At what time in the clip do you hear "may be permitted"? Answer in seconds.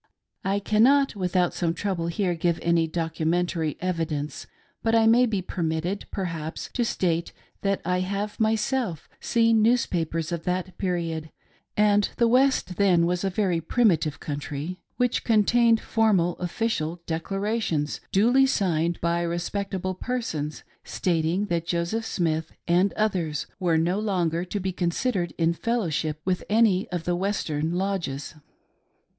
5.05-6.07